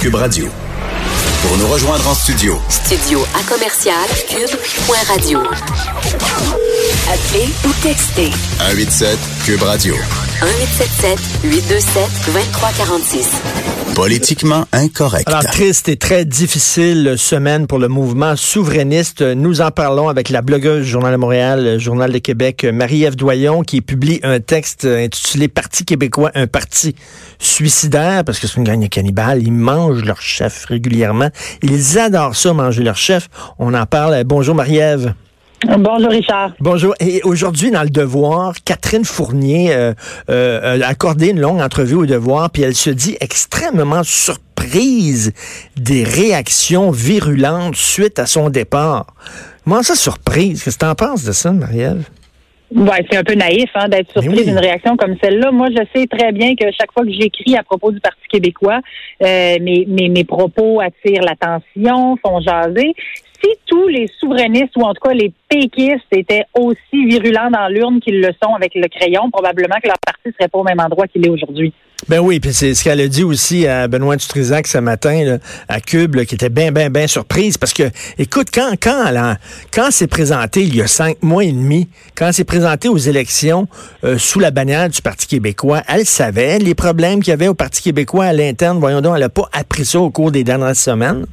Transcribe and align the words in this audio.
Cube 0.00 0.14
Radio. 0.14 0.48
Pour 1.42 1.58
nous 1.58 1.66
rejoindre 1.66 2.08
en 2.08 2.14
studio. 2.14 2.58
Studio 2.70 3.22
à 3.34 3.42
commercial 3.42 4.08
cube.radio. 4.30 5.40
Appelez 7.06 7.50
ou 7.66 7.72
textez 7.82 8.30
187 8.58 9.18
Cube 9.44 9.62
Radio. 9.62 9.94
1877 10.42 11.18
827 11.44 12.32
2346. 12.32 13.42
Politiquement 13.94 14.64
incorrect. 14.72 15.28
Alors, 15.28 15.44
triste 15.44 15.90
et 15.90 15.96
très 15.96 16.24
difficile 16.24 17.16
semaine 17.18 17.66
pour 17.66 17.78
le 17.78 17.88
mouvement 17.88 18.36
souverainiste. 18.36 19.20
Nous 19.20 19.60
en 19.60 19.70
parlons 19.70 20.08
avec 20.08 20.30
la 20.30 20.40
blogueuse 20.40 20.86
Journal 20.86 21.12
de 21.12 21.18
Montréal, 21.18 21.78
Journal 21.78 22.10
de 22.10 22.16
Québec, 22.16 22.64
Marie-Ève 22.64 23.16
Doyon, 23.16 23.62
qui 23.64 23.82
publie 23.82 24.20
un 24.22 24.40
texte 24.40 24.86
intitulé 24.86 25.48
Parti 25.48 25.84
québécois, 25.84 26.30
un 26.34 26.46
parti 26.46 26.94
suicidaire, 27.38 28.24
parce 28.24 28.38
que 28.38 28.46
c'est 28.46 28.56
une 28.56 28.64
gang 28.64 28.88
cannibale. 28.88 29.42
Ils 29.42 29.52
mangent 29.52 30.04
leur 30.04 30.22
chef 30.22 30.64
régulièrement. 30.64 31.28
Ils 31.62 31.98
adorent 31.98 32.36
ça, 32.36 32.54
manger 32.54 32.82
leur 32.82 32.96
chef. 32.96 33.28
On 33.58 33.74
en 33.74 33.84
parle. 33.84 34.24
Bonjour, 34.24 34.54
Marie-Ève. 34.54 35.12
Bonjour 35.66 36.10
Richard. 36.10 36.52
Bonjour. 36.58 36.94
Et 37.00 37.20
aujourd'hui, 37.22 37.70
dans 37.70 37.82
le 37.82 37.90
Devoir, 37.90 38.54
Catherine 38.64 39.04
Fournier 39.04 39.72
euh, 39.72 39.92
euh, 40.30 40.80
a 40.80 40.86
accordé 40.86 41.28
une 41.28 41.40
longue 41.40 41.60
entrevue 41.60 41.96
au 41.96 42.06
Devoir, 42.06 42.50
puis 42.50 42.62
elle 42.62 42.74
se 42.74 42.88
dit 42.88 43.16
extrêmement 43.20 44.02
surprise 44.02 45.32
des 45.76 46.02
réactions 46.02 46.90
virulentes 46.90 47.76
suite 47.76 48.18
à 48.18 48.26
son 48.26 48.48
départ. 48.48 49.06
Comment 49.64 49.82
ça, 49.82 49.94
surprise? 49.94 50.64
Qu'est-ce 50.64 50.78
que 50.78 50.84
tu 50.84 50.90
en 50.90 50.94
penses 50.94 51.24
de 51.24 51.32
ça, 51.32 51.52
Marielle? 51.52 52.02
Ouais, 52.74 53.04
c'est 53.10 53.18
un 53.18 53.24
peu 53.24 53.34
naïf 53.34 53.68
hein, 53.74 53.88
d'être 53.88 54.10
surpris 54.12 54.44
d'une 54.44 54.58
réaction 54.58 54.96
comme 54.96 55.16
celle-là. 55.22 55.50
Moi, 55.50 55.68
je 55.70 55.82
sais 55.94 56.06
très 56.06 56.32
bien 56.32 56.54
que 56.54 56.66
chaque 56.78 56.92
fois 56.92 57.04
que 57.04 57.12
j'écris 57.12 57.56
à 57.56 57.64
propos 57.64 57.90
du 57.90 58.00
Parti 58.00 58.20
québécois, 58.30 58.80
euh, 59.22 59.56
mes, 59.60 59.84
mes, 59.86 60.08
mes 60.08 60.24
propos 60.24 60.80
attirent 60.80 61.22
l'attention, 61.22 62.16
font 62.24 62.40
jaser 62.40 62.94
si 63.42 63.48
tous 63.66 63.88
les 63.88 64.08
souverainistes 64.18 64.76
ou 64.76 64.82
en 64.82 64.94
tout 64.94 65.02
cas 65.02 65.14
les 65.14 65.32
péquistes 65.48 66.06
étaient 66.12 66.44
aussi 66.54 67.06
virulents 67.06 67.50
dans 67.50 67.68
l'urne 67.68 68.00
qu'ils 68.00 68.20
le 68.20 68.30
sont 68.42 68.54
avec 68.54 68.74
le 68.74 68.88
crayon, 68.88 69.30
probablement 69.30 69.76
que 69.82 69.88
leur 69.88 69.98
parti 70.04 70.34
serait 70.38 70.48
pas 70.48 70.58
au 70.58 70.64
même 70.64 70.80
endroit 70.80 71.06
qu'il 71.06 71.26
est 71.26 71.30
aujourd'hui. 71.30 71.72
Ben 72.08 72.20
oui, 72.20 72.40
puis 72.40 72.54
c'est 72.54 72.74
ce 72.74 72.82
qu'elle 72.82 73.00
a 73.00 73.08
dit 73.08 73.24
aussi 73.24 73.66
à 73.66 73.86
Benoît 73.86 74.16
Dutrisac 74.16 74.66
ce 74.66 74.78
matin 74.78 75.38
à 75.68 75.80
Cube, 75.80 76.16
qui 76.24 76.34
était 76.34 76.48
bien, 76.48 76.72
bien, 76.72 76.88
bien 76.88 77.06
surprise 77.06 77.58
parce 77.58 77.74
que, 77.74 77.90
écoute, 78.18 78.48
quand 78.52 78.72
quand 78.82 79.04
elle 79.06 79.38
quand 79.70 79.88
c'est 79.90 80.06
présenté 80.06 80.62
il 80.62 80.74
y 80.74 80.80
a 80.80 80.86
cinq 80.86 81.22
mois 81.22 81.44
et 81.44 81.52
demi, 81.52 81.88
quand 82.16 82.30
c'est 82.32 82.44
présenté 82.44 82.88
aux 82.88 82.96
élections 82.96 83.68
euh, 84.04 84.16
sous 84.16 84.40
la 84.40 84.50
bannière 84.50 84.88
du 84.88 85.02
Parti 85.02 85.26
québécois, 85.26 85.82
elle 85.88 86.06
savait 86.06 86.58
les 86.58 86.74
problèmes 86.74 87.20
qu'il 87.20 87.30
y 87.30 87.34
avait 87.34 87.48
au 87.48 87.54
Parti 87.54 87.82
québécois 87.82 88.26
à 88.26 88.32
l'interne. 88.32 88.78
Voyons 88.78 89.02
donc, 89.02 89.14
elle 89.16 89.22
n'a 89.22 89.28
pas 89.28 89.48
appris 89.52 89.84
ça 89.84 90.00
au 90.00 90.10
cours 90.10 90.30
des 90.30 90.42
dernières 90.42 90.76
semaines. 90.76 91.26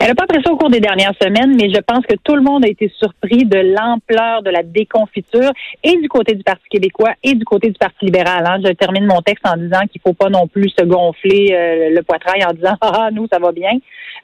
Elle 0.00 0.08
n'a 0.08 0.14
pas 0.14 0.24
appris 0.24 0.42
ça 0.44 0.52
au 0.52 0.56
cours 0.56 0.70
des 0.70 0.80
dernières 0.80 1.14
semaines, 1.20 1.56
mais 1.56 1.70
je 1.72 1.80
pense 1.80 2.04
que 2.06 2.14
tout 2.22 2.34
le 2.34 2.42
monde 2.42 2.64
a 2.64 2.68
été 2.68 2.90
surpris 2.96 3.44
de 3.44 3.58
l'ampleur 3.58 4.42
de 4.42 4.50
la 4.50 4.62
déconfiture 4.62 5.50
et 5.84 5.96
du 5.96 6.08
côté 6.08 6.34
du 6.34 6.42
Parti 6.42 6.64
québécois 6.70 7.12
et 7.22 7.34
du 7.34 7.44
côté 7.44 7.68
du 7.68 7.78
Parti 7.78 8.04
libéral. 8.04 8.44
Hein. 8.46 8.58
Je 8.64 8.72
termine 8.72 9.06
mon 9.06 9.20
texte 9.20 9.46
en 9.46 9.56
disant 9.56 9.80
qu'il 9.90 10.00
ne 10.04 10.10
faut 10.10 10.14
pas 10.14 10.28
non 10.28 10.46
plus 10.46 10.70
se 10.70 10.84
gonfler 10.84 11.52
euh, 11.52 11.90
le 11.90 12.02
poitrail 12.02 12.44
en 12.44 12.52
disant 12.52 12.76
ah 12.80 13.10
nous 13.12 13.26
ça 13.32 13.38
va 13.38 13.52
bien. 13.52 13.72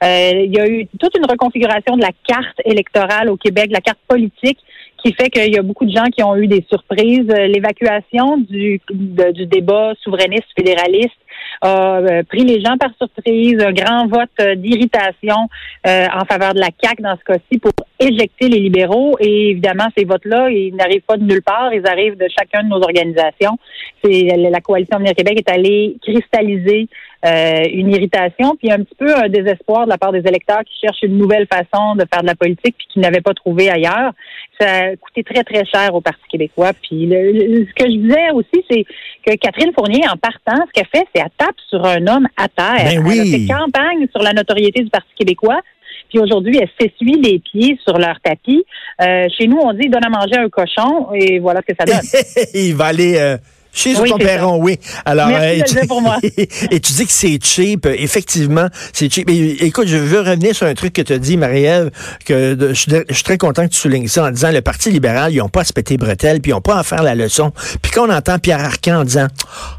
Euh, 0.03 0.31
il 0.33 0.53
y 0.53 0.59
a 0.59 0.67
eu 0.67 0.87
toute 0.99 1.17
une 1.17 1.25
reconfiguration 1.25 1.95
de 1.95 2.01
la 2.01 2.11
carte 2.27 2.61
électorale 2.65 3.29
au 3.29 3.37
Québec, 3.37 3.69
de 3.69 3.73
la 3.73 3.81
carte 3.81 3.99
politique 4.07 4.59
qui 5.03 5.13
fait 5.13 5.29
qu'il 5.29 5.53
y 5.53 5.57
a 5.57 5.61
beaucoup 5.61 5.85
de 5.85 5.95
gens 5.95 6.05
qui 6.05 6.23
ont 6.23 6.35
eu 6.35 6.47
des 6.47 6.65
surprises. 6.69 7.29
Euh, 7.29 7.47
l'évacuation 7.47 8.37
du, 8.37 8.81
du 8.89 9.45
débat 9.45 9.93
souverainiste 10.01 10.47
fédéraliste 10.55 11.17
a 11.61 11.97
euh, 11.97 12.23
pris 12.23 12.43
les 12.43 12.61
gens 12.61 12.77
par 12.77 12.89
surprise, 12.97 13.59
un 13.61 13.71
grand 13.71 14.07
vote 14.07 14.29
euh, 14.39 14.55
d'irritation 14.55 15.49
en 15.85 16.25
faveur 16.25 16.53
de 16.53 16.59
la 16.59 16.67
CAQ 16.83 17.01
dans 17.01 17.15
ce 17.15 17.23
cas-ci 17.23 17.59
pour 17.59 17.71
éjecter 17.97 18.49
les 18.49 18.59
libéraux. 18.59 19.15
Et 19.21 19.51
évidemment, 19.51 19.87
ces 19.97 20.03
votes-là, 20.03 20.49
ils 20.49 20.75
n'arrivent 20.75 21.05
pas 21.07 21.15
de 21.15 21.23
nulle 21.23 21.41
part, 21.41 21.73
ils 21.73 21.87
arrivent 21.87 22.17
de 22.17 22.27
chacun 22.37 22.63
de 22.63 22.69
nos 22.69 22.81
organisations. 22.81 23.57
C'est 24.03 24.35
la 24.35 24.59
coalition 24.59 24.97
Avenir 24.97 25.13
Québec 25.13 25.37
est 25.37 25.49
allée 25.49 25.95
cristalliser 26.01 26.89
euh, 27.25 27.63
une 27.73 27.89
irritation, 27.89 28.55
puis 28.55 28.71
un 28.71 28.83
petit 28.83 28.95
peu 28.95 29.15
un 29.15 29.27
désespoir 29.27 29.85
de 29.85 29.89
la 29.89 29.97
part 29.97 30.11
des 30.11 30.19
électeurs 30.19 30.61
qui 30.63 30.79
cherchent 30.79 31.01
une 31.01 31.17
nouvelle 31.17 31.47
façon 31.47 31.95
de 31.95 32.05
faire 32.11 32.21
de 32.21 32.27
la 32.27 32.35
politique 32.35 32.75
puis 32.77 32.87
qui 32.93 32.99
n'avaient 32.99 33.21
pas 33.21 33.33
trouvé 33.33 33.69
ailleurs. 33.69 34.11
Ça 34.59 34.67
a 34.69 34.95
coûté 34.95 35.23
très, 35.23 35.43
très 35.43 35.65
cher 35.65 35.95
au 35.95 36.01
Parti 36.01 36.21
québécois. 36.29 36.73
Puis 36.73 37.09
ce 37.09 37.73
que 37.73 37.89
je 37.89 37.97
disais 37.97 38.31
aussi, 38.33 38.63
c'est 38.69 38.85
que 39.25 39.35
Catherine 39.35 39.73
Fournier, 39.73 40.03
en 40.07 40.17
partant, 40.17 40.63
ce 40.67 40.71
qu'elle 40.71 40.87
fait, 40.93 41.07
c'est 41.15 41.21
tape 41.29 41.55
sur 41.69 41.85
un 41.85 42.05
homme 42.07 42.27
à 42.37 42.47
terre. 42.47 42.85
Ben 42.85 43.05
oui. 43.05 43.19
Elle 43.19 43.35
a 43.35 43.37
fait 43.37 43.45
campagne 43.47 44.07
sur 44.11 44.21
la 44.21 44.33
notoriété 44.33 44.83
du 44.83 44.89
Parti 44.89 45.09
québécois. 45.17 45.61
Puis 46.09 46.19
aujourd'hui, 46.19 46.59
elle 46.61 46.69
s'essuie 46.79 47.19
les 47.21 47.39
pieds 47.39 47.77
sur 47.85 47.97
leur 47.97 48.17
tapis. 48.23 48.63
Euh, 49.01 49.27
chez 49.37 49.47
nous, 49.47 49.57
on 49.57 49.73
dit 49.73 49.89
donne 49.89 50.05
à 50.05 50.09
manger 50.09 50.37
un 50.37 50.49
cochon 50.49 51.13
et 51.13 51.39
voilà 51.39 51.61
ce 51.67 51.73
que 51.73 51.77
ça 51.77 51.85
donne. 51.85 52.45
Il 52.53 52.75
va 52.75 52.85
aller 52.85 53.17
euh, 53.17 53.37
chez 53.73 53.95
oui, 53.99 54.11
oui. 54.59 54.79
Alors, 55.05 55.27
Merci 55.27 55.77
euh, 55.77 55.87
pour 55.87 56.01
moi. 56.01 56.17
et 56.23 56.79
tu 56.79 56.93
dis 56.93 57.05
que 57.05 57.11
c'est 57.11 57.43
cheap. 57.43 57.85
Effectivement, 57.85 58.67
c'est 58.93 59.11
cheap. 59.11 59.29
écoute, 59.29 59.87
je 59.87 59.97
veux 59.97 60.21
revenir 60.21 60.55
sur 60.55 60.65
un 60.65 60.73
truc 60.73 60.93
que 60.93 61.01
tu 61.01 61.13
as 61.13 61.19
dit, 61.19 61.35
Marie-Ève, 61.35 61.91
que 62.25 62.57
je, 62.59 62.73
suis 62.73 63.23
très 63.23 63.37
content 63.37 63.63
que 63.63 63.73
tu 63.73 63.79
soulignes 63.79 64.07
ça 64.07 64.25
en 64.25 64.31
disant 64.31 64.51
le 64.51 64.61
Parti 64.61 64.89
libéral, 64.89 65.33
ils 65.33 65.37
n'ont 65.37 65.49
pas 65.49 65.61
à 65.61 65.65
se 65.65 65.73
péter 65.73 65.97
bretelles, 65.97 66.41
puis 66.41 66.51
ils 66.51 66.55
n'ont 66.55 66.61
pas 66.61 66.77
à 66.79 66.83
faire 66.83 67.03
la 67.03 67.15
leçon. 67.15 67.51
Puis 67.81 67.91
quand 67.91 68.07
on 68.07 68.13
entend 68.13 68.39
Pierre 68.39 68.61
Arcan 68.61 69.01
en 69.01 69.03
disant... 69.03 69.27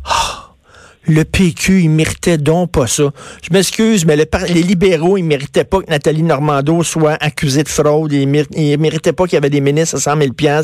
Oh, 0.07 0.48
le 1.09 1.25
PQ, 1.25 1.83
il 1.83 1.91
méritait 1.91 2.39
donc 2.39 2.73
pas 2.73 2.87
ça. 2.87 3.11
Je 3.43 3.53
m'excuse, 3.53 4.05
mais 4.05 4.17
les 4.17 4.63
libéraux, 4.63 5.17
ils 5.17 5.25
méritaient 5.25 5.65
pas 5.65 5.81
que 5.81 5.91
Nathalie 5.91 6.23
Normando 6.23 6.83
soit 6.83 7.17
accusée 7.21 7.63
de 7.63 7.69
fraude. 7.69 8.13
Ils, 8.13 8.29
méritaient 8.79 9.13
pas 9.13 9.25
qu'il 9.25 9.35
y 9.35 9.37
avait 9.39 9.51
des 9.51 9.61
ministres 9.61 9.97
à 9.97 10.01
100 10.01 10.21
000 10.21 10.63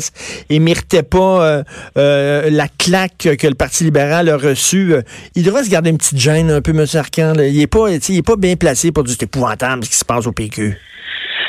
Ils 0.49 0.61
méritaient 0.61 1.03
pas 1.03 1.43
euh, 1.45 1.63
euh, 1.97 2.49
la 2.49 2.67
claque 2.67 3.29
que 3.37 3.47
le 3.47 3.55
Parti 3.55 3.83
libéral 3.85 4.29
a 4.29 4.37
reçue. 4.37 4.93
Il 5.35 5.43
devrait 5.43 5.63
se 5.63 5.69
garder 5.69 5.89
une 5.89 5.97
petite 5.97 6.19
gêne 6.19 6.51
un 6.51 6.61
peu, 6.61 6.71
M. 6.71 6.85
Arcan. 6.93 7.33
Il 7.39 7.59
est 7.59 7.67
pas, 7.67 7.89
il 7.89 8.17
est 8.17 8.21
pas 8.21 8.35
bien 8.35 8.55
placé 8.55 8.91
pour 8.91 9.03
dire 9.03 9.15
c'est 9.17 9.25
épouvantable 9.25 9.83
ce 9.83 9.89
qui 9.89 9.97
se 9.97 10.05
passe 10.05 10.27
au 10.27 10.31
PQ. 10.31 10.77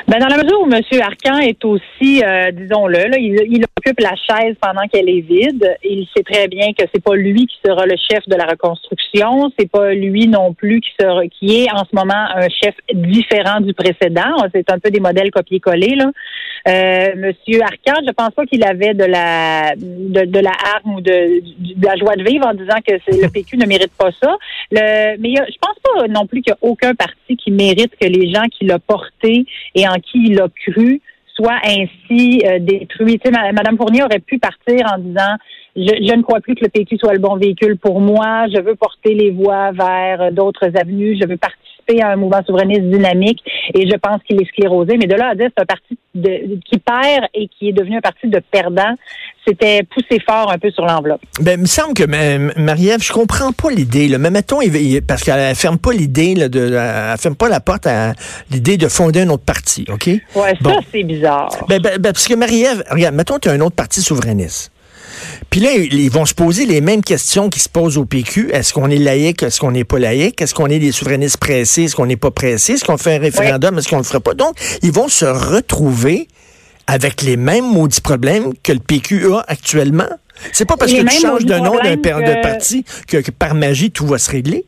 Ben 0.09 0.21
dans 0.21 0.28
la 0.28 0.37
mesure 0.37 0.61
où 0.61 0.72
M. 0.72 0.81
Arcan 1.03 1.39
est 1.39 1.65
aussi, 1.65 2.22
euh, 2.22 2.53
disons-le, 2.53 3.19
il, 3.19 3.41
il, 3.50 3.65
occupe 3.77 3.99
la 3.99 4.15
chaise 4.15 4.55
pendant 4.61 4.87
qu'elle 4.87 5.09
est 5.09 5.21
vide. 5.21 5.77
Il 5.83 6.06
sait 6.17 6.22
très 6.22 6.47
bien 6.47 6.69
que 6.78 6.84
c'est 6.94 7.03
pas 7.03 7.17
lui 7.17 7.47
qui 7.47 7.56
sera 7.67 7.87
le 7.87 7.97
chef 8.09 8.21
de 8.28 8.37
la 8.37 8.44
reconstruction. 8.44 9.50
C'est 9.59 9.69
pas 9.69 9.94
lui 9.94 10.28
non 10.28 10.55
plus 10.55 10.81
qui 10.81 10.91
sera, 11.00 11.27
qui 11.27 11.61
est 11.61 11.72
en 11.72 11.84
ce 11.84 11.93
moment 11.93 12.15
un 12.15 12.49
chef 12.49 12.77
différent 12.94 13.61
du 13.61 13.75
précédent. 13.75 14.37
C'est 14.55 14.71
un 14.71 14.78
peu 14.78 14.91
des 14.91 15.00
modèles 15.00 15.33
copier-coller 15.33 15.97
là. 15.97 16.12
Euh, 16.66 17.15
Monsieur 17.16 17.62
Arcan, 17.62 18.00
je 18.04 18.10
pense 18.12 18.31
pas 18.31 18.44
qu'il 18.44 18.65
avait 18.65 18.93
de 18.93 19.04
la 19.04 19.77
de, 19.77 20.25
de, 20.25 20.41
la 20.41 20.50
arme 20.75 20.97
ou 20.97 21.00
de, 21.00 21.41
de 21.75 21.87
la 21.87 21.94
joie 21.94 22.16
de 22.16 22.25
vivre 22.25 22.44
en 22.44 22.54
disant 22.54 22.78
que 22.84 22.94
le 22.94 23.28
PQ 23.28 23.56
ne 23.56 23.66
mérite 23.66 23.93
pas 23.97 24.10
ça. 24.10 24.37
Le, 24.72 25.16
mais 25.19 25.31
je 25.31 25.59
pense 25.60 25.76
pas 25.82 26.09
non 26.09 26.26
plus 26.26 26.43
qu'il 26.43 26.50
y 26.50 26.55
a 26.55 26.59
aucun 26.69 26.94
parti 26.94 27.37
qui 27.37 27.53
mérite 27.53 27.93
que 28.00 28.06
les 28.06 28.32
gens 28.32 28.47
qui 28.50 28.65
l'ont 28.65 28.81
porté 28.84 29.47
et 29.76 29.87
en 29.87 29.94
qui 29.94 30.25
il 30.26 30.41
a 30.41 30.49
cru 30.49 31.00
soit 31.37 31.60
ainsi 31.65 32.43
euh, 32.44 32.59
détruit. 32.59 33.21
Tu 33.21 33.31
sais, 33.31 33.53
Mme 33.53 33.76
Fournier 33.76 34.03
aurait 34.03 34.19
pu 34.19 34.38
partir 34.38 34.87
en 34.93 34.99
disant 34.99 35.37
je, 35.76 35.82
je, 35.82 36.15
ne 36.15 36.22
crois 36.22 36.41
plus 36.41 36.55
que 36.55 36.65
le 36.65 36.71
PQ 36.71 36.97
soit 36.99 37.12
le 37.12 37.21
bon 37.21 37.37
véhicule 37.37 37.76
pour 37.76 38.00
moi. 38.00 38.47
Je 38.53 38.60
veux 38.60 38.75
porter 38.75 39.15
les 39.15 39.31
voies 39.31 39.71
vers 39.71 40.32
d'autres 40.32 40.76
avenues. 40.76 41.16
Je 41.21 41.28
veux 41.28 41.37
participer 41.87 42.03
à 42.03 42.13
un 42.13 42.17
mouvement 42.17 42.43
souverainiste 42.45 42.83
dynamique 42.83 43.43
et 43.75 43.89
je 43.89 43.97
pense 43.97 44.23
qu'il 44.27 44.41
est 44.41 44.47
sclérosé. 44.47 44.97
Mais 44.99 45.07
de 45.07 45.15
là 45.15 45.31
à 45.31 45.35
dire 45.35 45.49
c'est 45.57 45.63
un 45.63 45.67
parti 45.67 45.99
de, 46.15 46.59
qui 46.65 46.79
perd 46.79 47.27
et 47.35 47.49
qui 47.49 47.69
est 47.69 47.73
devenu 47.73 47.97
un 47.99 48.01
parti 48.01 48.29
de 48.29 48.41
perdants, 48.51 48.95
c'était 49.47 49.83
poussé 49.85 50.21
fort 50.27 50.51
un 50.51 50.59
peu 50.59 50.71
sur 50.71 50.85
l'enveloppe. 50.85 51.21
Ben, 51.41 51.53
il 51.53 51.63
me 51.63 51.67
semble 51.67 51.95
que 51.95 52.05
Marie-Ève, 52.61 53.03
je 53.03 53.13
comprends 53.13 53.53
pas 53.53 53.71
l'idée. 53.71 54.17
Mais 54.19 54.31
mettons, 54.31 54.59
parce 55.07 55.23
qu'elle 55.23 55.55
ferme 55.55 55.79
pas 55.79 55.93
l'idée, 55.93 56.35
de, 56.35 56.75
elle 56.75 57.19
ferme 57.19 57.37
pas 57.37 57.49
la 57.49 57.61
porte 57.61 57.87
à 57.87 58.12
l'idée 58.50 58.77
de 58.77 58.89
fonder 58.89 59.21
un 59.21 59.29
autre 59.29 59.44
parti, 59.44 59.85
OK? 59.89 60.06
Ouais, 60.06 60.55
ça, 60.62 60.79
c'est 60.91 61.05
bizarre. 61.05 61.49
Ben, 61.69 61.81
ben, 61.81 61.99
ben, 61.99 62.12
parce 62.12 62.27
que 62.27 62.35
Marie-Ève, 62.35 62.82
regarde, 62.91 63.15
mettons, 63.15 63.39
tu 63.39 63.49
as 63.49 63.53
un 63.53 63.61
autre 63.61 63.77
parti 63.77 64.00
souverainiste. 64.00 64.73
Puis 65.51 65.61
là, 65.61 65.73
ils 65.75 66.11
vont 66.11 66.27
se 66.27 66.35
poser 66.35 66.67
les 66.67 66.81
mêmes 66.81 67.03
questions 67.03 67.49
qui 67.49 67.61
se 67.61 67.69
posent 67.69 67.99
au 67.99 68.05
PQ. 68.05 68.51
Est-ce 68.53 68.73
qu'on 68.73 68.91
est 68.91 68.99
laïque? 68.99 69.43
Est-ce 69.43 69.61
qu'on 69.61 69.71
n'est 69.71 69.85
pas 69.85 69.99
laïque? 69.99 70.41
Est-ce 70.43 70.55
qu'on 70.55 70.67
est 70.67 70.79
des 70.79 70.93
souverainistes 70.93 71.39
pressés? 71.39 71.85
Est-ce 71.85 71.97
qu'on 71.97 72.07
n'est 72.07 72.17
pas 72.17 72.31
pressé? 72.31 72.75
Est-ce 72.75 72.85
qu'on 72.85 72.99
fait 72.99 73.17
un 73.17 73.21
référendum? 73.21 73.79
Est-ce 73.79 73.89
qu'on 73.89 73.99
le 73.99 74.05
fera 74.05 74.21
pas? 74.21 74.35
Donc, 74.35 74.57
ils 74.83 74.93
vont 74.93 75.09
se 75.09 75.25
retrouver 75.25 76.29
avec 76.87 77.23
les 77.23 77.37
mêmes 77.37 77.67
maudits 77.67 78.01
problèmes 78.01 78.53
que 78.63 78.73
le 78.73 78.79
PQ 78.79 79.33
a 79.33 79.45
actuellement. 79.49 80.09
C'est 80.53 80.67
pas 80.67 80.77
parce 80.77 80.93
que 80.93 81.03
tu 81.03 81.21
changes 81.21 81.45
de 81.45 81.55
nom 81.55 81.77
d'un 81.83 81.97
de 81.97 82.43
parti 82.43 82.85
que, 83.09 83.31
par 83.31 83.55
magie 83.55 83.91
tout 83.91 84.07
va 84.07 84.19
se 84.19 84.31
régler. 84.31 84.67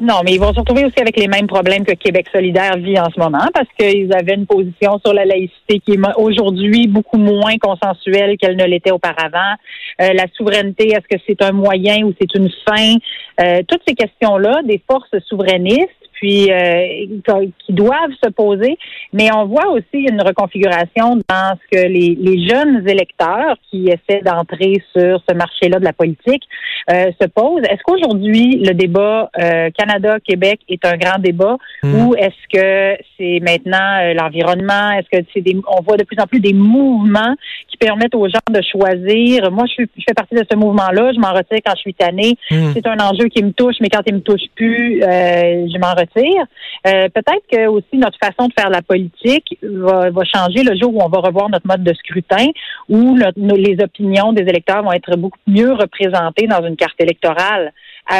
Non, 0.00 0.20
mais 0.24 0.32
ils 0.32 0.40
vont 0.40 0.52
se 0.52 0.60
retrouver 0.60 0.84
aussi 0.84 1.00
avec 1.00 1.16
les 1.16 1.28
mêmes 1.28 1.46
problèmes 1.46 1.84
que 1.84 1.92
Québec 1.92 2.26
solidaire 2.32 2.76
vit 2.78 2.98
en 2.98 3.10
ce 3.14 3.18
moment 3.18 3.46
parce 3.52 3.68
qu'ils 3.78 4.12
avaient 4.12 4.34
une 4.34 4.46
position 4.46 4.98
sur 5.04 5.12
la 5.12 5.24
laïcité 5.24 5.80
qui 5.80 5.92
est 5.92 6.00
aujourd'hui 6.16 6.86
beaucoup 6.86 7.18
moins 7.18 7.56
consensuelle 7.58 8.36
qu'elle 8.38 8.56
ne 8.56 8.64
l'était 8.64 8.90
auparavant. 8.90 9.54
Euh, 10.00 10.12
la 10.12 10.26
souveraineté, 10.36 10.88
est-ce 10.88 11.16
que 11.16 11.20
c'est 11.26 11.42
un 11.42 11.52
moyen 11.52 12.04
ou 12.04 12.14
c'est 12.20 12.34
une 12.34 12.50
fin? 12.66 12.94
Euh, 13.40 13.62
toutes 13.68 13.82
ces 13.86 13.94
questions-là, 13.94 14.62
des 14.64 14.82
forces 14.90 15.18
souverainistes, 15.26 15.88
puis 16.20 16.50
euh, 16.50 17.46
qui 17.58 17.72
doivent 17.72 18.14
se 18.22 18.30
poser. 18.30 18.76
Mais 19.12 19.30
on 19.34 19.46
voit 19.46 19.68
aussi 19.70 20.06
une 20.10 20.20
reconfiguration 20.20 21.16
dans 21.28 21.56
ce 21.56 21.78
que 21.78 21.86
les, 21.86 22.16
les 22.18 22.48
jeunes 22.48 22.88
électeurs 22.88 23.56
qui 23.70 23.88
essaient 23.88 24.22
d'entrer 24.22 24.82
sur 24.96 25.22
ce 25.28 25.34
marché-là 25.34 25.78
de 25.78 25.84
la 25.84 25.92
politique 25.92 26.42
euh, 26.90 27.06
se 27.20 27.26
posent. 27.28 27.62
Est-ce 27.64 27.82
qu'aujourd'hui 27.84 28.62
le 28.64 28.74
débat 28.74 29.30
euh, 29.38 29.70
Canada-Québec 29.76 30.60
est 30.68 30.84
un 30.84 30.96
grand 30.96 31.18
débat 31.18 31.56
Hmm. 31.82 31.94
ou 31.94 32.14
est-ce 32.16 32.48
que 32.52 33.00
c'est 33.16 33.40
maintenant 33.40 34.12
l'environnement? 34.14 34.90
Est-ce 34.92 35.18
que 35.18 35.24
c'est 35.32 35.40
des 35.40 35.56
on 35.68 35.82
voit 35.82 35.96
de 35.96 36.02
plus 36.02 36.18
en 36.20 36.26
plus 36.26 36.40
des 36.40 36.52
mouvements 36.52 37.34
qui 37.68 37.76
permettent 37.76 38.14
aux 38.14 38.28
gens 38.28 38.40
de 38.50 38.60
choisir? 38.62 39.50
Moi, 39.52 39.64
je, 39.68 39.72
suis, 39.72 39.90
je 39.96 40.04
fais 40.08 40.14
partie 40.14 40.34
de 40.34 40.44
ce 40.50 40.56
mouvement-là. 40.56 41.12
Je 41.12 41.20
m'en 41.20 41.32
retire 41.32 41.58
quand 41.64 41.74
je 41.76 41.80
suis 41.80 41.94
tannée. 41.94 42.36
Hmm. 42.50 42.72
C'est 42.74 42.86
un 42.86 42.98
enjeu 42.98 43.28
qui 43.28 43.42
me 43.42 43.52
touche, 43.52 43.76
mais 43.80 43.88
quand 43.88 44.02
il 44.06 44.14
me 44.14 44.20
touche 44.20 44.48
plus, 44.56 45.02
euh, 45.02 45.66
je 45.72 45.78
m'en 45.78 45.90
retire. 45.90 46.07
Euh, 46.16 47.08
Peut-être 47.08 47.44
que 47.50 47.66
aussi 47.66 47.94
notre 47.96 48.18
façon 48.18 48.48
de 48.48 48.52
faire 48.58 48.70
la 48.70 48.82
politique 48.82 49.58
va, 49.62 50.10
changer 50.24 50.62
le 50.62 50.76
jour 50.76 50.94
où 50.94 51.02
on 51.02 51.08
va 51.08 51.18
revoir 51.18 51.48
notre 51.50 51.66
mode 51.66 51.82
de 51.84 51.92
scrutin, 51.94 52.46
où 52.88 53.16
les 53.16 53.76
opinions 53.82 54.32
des 54.32 54.42
électeurs 54.42 54.82
vont 54.82 54.92
être 54.92 55.16
beaucoup 55.16 55.38
mieux 55.46 55.72
représentées 55.72 56.46
dans 56.46 56.64
une 56.64 56.76
carte 56.76 57.00
électorale 57.00 57.72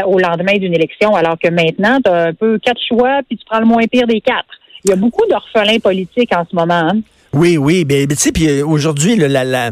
au 0.06 0.19
lendemain 0.19 0.58
d'une 0.58 0.75
élection, 0.75 1.14
alors 1.14 1.38
que 1.38 1.49
maintenant, 1.49 1.99
tu 2.05 2.11
as 2.11 2.25
un 2.29 2.35
peu 2.35 2.58
quatre 2.58 2.81
choix, 2.87 3.20
puis 3.26 3.38
tu 3.38 3.44
prends 3.46 3.61
le 3.61 3.67
moins 3.67 3.87
pire 3.91 4.06
des 4.06 4.20
quatre. 4.20 4.49
Il 4.84 4.91
y 4.91 4.93
a 4.93 4.96
beaucoup 4.96 5.25
d'orphelins 5.29 5.79
politiques 5.79 6.34
en 6.34 6.44
ce 6.49 6.55
moment. 6.55 6.75
hein. 6.75 7.00
Oui, 7.32 7.56
oui, 7.58 7.84
ben, 7.84 8.06
tu 8.06 8.17
sais, 8.17 8.32
puis 8.32 8.49
euh, 8.49 8.67
aujourd'hui, 8.67 9.17
la, 9.17 9.44
la, 9.44 9.70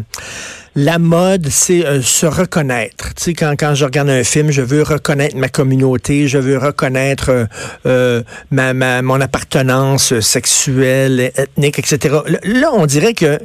la 0.77 0.99
mode, 0.99 1.49
c'est 1.49 1.87
euh, 1.87 2.03
se 2.03 2.27
reconnaître. 2.27 3.15
Tu 3.15 3.25
sais, 3.25 3.35
quand, 3.35 3.55
quand 3.59 3.75
je 3.75 3.87
regarde 3.87 4.11
un 4.11 4.23
film, 4.23 4.51
je 4.51 4.61
veux 4.61 4.83
reconnaître 4.83 5.35
ma 5.35 5.49
communauté, 5.49 6.29
je 6.29 6.37
veux 6.37 6.59
reconnaître 6.59 7.31
euh, 7.31 7.47
euh, 7.87 8.23
ma, 8.51 8.75
ma, 8.75 9.01
mon 9.01 9.19
appartenance 9.23 10.21
sexuelle, 10.21 11.33
ethnique, 11.35 11.79
etc. 11.79 12.17
Là, 12.27 12.39
là, 12.45 12.71
on 12.75 12.85
dirait 12.85 13.15
que 13.15 13.41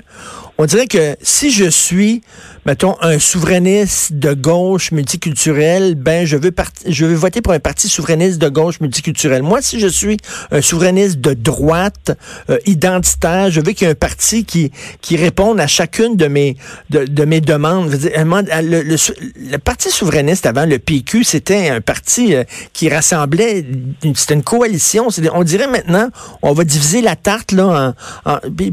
on 0.62 0.66
dirait 0.66 0.86
que 0.86 1.16
si 1.24 1.50
je 1.50 1.68
suis, 1.68 2.22
mettons, 2.68 2.96
un 3.02 3.18
souverainiste 3.18 4.14
de 4.14 4.36
gauche 4.36 4.92
multiculturel, 4.92 5.96
ben 5.96 6.24
je 6.28 6.38
veux 6.38 6.54
je 6.88 7.06
veux 7.08 7.16
voter 7.16 7.42
pour 7.42 7.54
un 7.54 7.60
parti 7.60 7.90
souverainiste 7.90 8.38
de 8.40 8.48
gauche 8.48 8.80
multiculturel. 8.80 9.42
Moi, 9.42 9.64
si 9.64 9.80
je 9.80 9.88
suis 9.88 10.18
un 10.52 10.62
souverainiste 10.62 11.20
de 11.20 11.34
droite 11.34 12.16
euh, 12.52 12.60
identitaire, 12.68 13.50
je 13.50 13.60
veux 13.60 13.72
qu'il 13.72 13.88
y 13.88 13.90
ait 13.90 13.94
un 13.94 13.96
parti 13.96 14.46
qui 14.46 14.72
qui 15.02 15.18
réponde 15.18 15.60
à 15.60 15.66
chacune 15.66 16.16
de 16.16 16.28
mes 16.28 16.58
de, 16.92 17.06
de 17.06 17.26
mes 17.26 17.42
demandes. 17.42 17.90
Le, 17.92 19.58
parti 19.58 19.90
souverainiste 19.90 20.46
avant 20.46 20.68
le 20.68 20.78
PQ, 20.78 21.24
c'était 21.24 21.70
un 21.70 21.82
parti 21.82 22.36
euh, 22.36 22.44
qui 22.72 22.88
rassemblait, 22.88 23.66
c'était 24.14 24.36
une 24.36 24.44
coalition. 24.44 25.08
On 25.34 25.44
dirait 25.44 25.66
maintenant, 25.66 26.10
on 26.44 26.54
va 26.54 26.64
diviser 26.66 27.02
la 27.02 27.16
tarte 27.16 27.52
là 27.52 27.96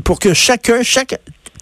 pour 0.05 0.19
que 0.19 0.35
chacun, 0.35 0.83
chaque 0.83 1.19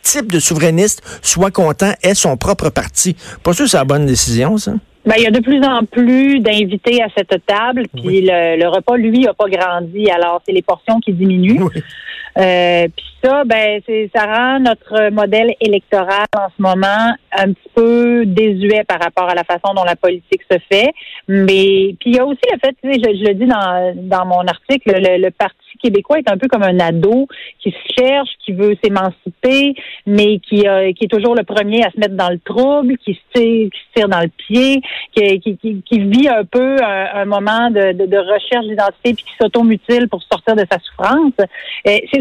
type 0.07 0.31
de 0.31 0.39
souverainiste 0.39 1.03
soit 1.23 1.51
content, 1.51 1.93
ait 2.03 2.15
son 2.15 2.37
propre 2.37 2.71
parti? 2.71 3.17
Pas 3.43 3.53
sûr 3.53 3.65
que 3.65 3.71
c'est 3.71 3.77
la 3.77 3.85
bonne 3.85 4.07
décision, 4.07 4.57
ça. 4.57 4.73
Ben, 5.05 5.15
il 5.19 5.23
y 5.23 5.27
a 5.27 5.31
de 5.31 5.41
plus 5.41 5.63
en 5.63 5.85
plus 5.85 6.41
d'invités 6.41 7.03
à 7.03 7.07
cette 7.17 7.35
table, 7.47 7.87
puis 7.95 8.23
le, 8.23 8.59
le 8.59 8.69
repas, 8.69 8.97
lui, 8.97 9.27
a 9.27 9.35
pas 9.35 9.49
grandi. 9.49 10.11
Alors, 10.11 10.43
c'est 10.45 10.53
les 10.53 10.63
portions 10.63 10.99
qui 11.01 11.13
diminuent. 11.13 11.63
Oui. 11.63 11.83
Euh, 12.39 12.87
puis 12.95 13.07
ça, 13.25 13.45
ben, 13.45 13.81
c'est, 13.87 14.11
ça 14.15 14.25
rend 14.27 14.61
notre 14.61 15.11
modèle 15.11 15.55
électoral 15.61 16.27
en 16.37 16.49
ce 16.55 16.61
moment 16.63 17.15
un 17.33 17.53
petit 17.53 17.71
peu 17.75 18.27
désuet 18.27 18.85
par 18.85 18.99
rapport 19.01 19.29
à 19.29 19.35
la 19.35 19.45
façon 19.45 19.75
dont 19.75 19.85
la 19.85 19.97
politique 19.97 20.43
se 20.51 20.59
fait. 20.71 20.93
Mais 21.29 21.95
puis 21.99 22.11
il 22.11 22.17
y 22.17 22.19
a 22.19 22.27
aussi 22.27 22.41
le 22.53 22.59
fait, 22.59 22.77
tu 22.83 22.93
sais, 22.93 22.99
je, 22.99 23.19
je 23.19 23.29
le 23.29 23.35
dis 23.35 23.47
dans, 23.47 23.95
dans 23.97 24.27
mon 24.27 24.47
article, 24.47 24.93
le, 24.95 25.23
le 25.23 25.31
Parti 25.31 25.57
québécois 25.83 26.19
est 26.19 26.31
un 26.31 26.37
peu 26.37 26.49
comme 26.49 26.63
un 26.63 26.79
ado 26.81 27.27
qui 27.63 27.71
se 27.71 27.95
cherche, 27.99 28.31
qui 28.45 28.53
veut 28.53 28.77
s'émanciper, 28.83 29.75
mais 30.07 30.39
qui, 30.39 30.67
euh, 30.67 30.93
qui 30.93 31.05
est 31.05 31.09
toujours 31.09 31.35
le 31.35 31.45
premier 31.45 31.85
à 31.85 31.91
se 31.91 31.99
mettre 31.99 32.15
dans 32.15 32.31
le 32.31 32.39
trouble, 32.39 32.97
qui 32.99 33.15
se 33.15 33.39
tire, 33.39 33.71
qui 33.71 33.79
se 33.79 34.01
tire 34.01 34.09
dans 34.09 34.21
le 34.21 34.29
pied, 34.29 34.83
qui, 35.15 35.41
qui, 35.41 35.83
qui, 35.83 35.99
vit 36.01 36.29
un 36.29 36.45
peu 36.45 36.77
un, 36.83 37.07
un 37.15 37.25
moment 37.25 37.71
de, 37.71 37.93
de, 37.93 38.07
de 38.07 38.17
recherche 38.19 38.67
d'identité 38.67 39.15
puis 39.15 39.25
qui 39.25 39.37
s'automutile 39.41 40.09
pour 40.09 40.23
sortir 40.23 40.55
de 40.57 40.65
sa 40.71 40.79
souffrance. 40.81 41.33